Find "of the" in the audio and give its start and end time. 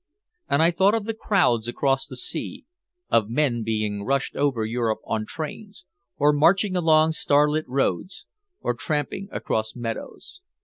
0.95-1.13